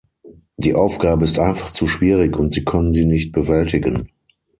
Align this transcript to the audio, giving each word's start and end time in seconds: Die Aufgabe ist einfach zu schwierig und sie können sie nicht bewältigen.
Die 0.57 0.73
Aufgabe 0.73 1.23
ist 1.23 1.37
einfach 1.37 1.73
zu 1.73 1.85
schwierig 1.85 2.35
und 2.35 2.51
sie 2.51 2.65
können 2.65 2.91
sie 2.91 3.05
nicht 3.05 3.31
bewältigen. 3.31 4.09